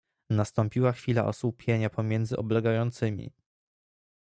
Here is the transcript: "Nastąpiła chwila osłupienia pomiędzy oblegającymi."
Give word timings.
"Nastąpiła 0.29 0.91
chwila 0.91 1.25
osłupienia 1.25 1.89
pomiędzy 1.89 2.37
oblegającymi." 2.37 3.31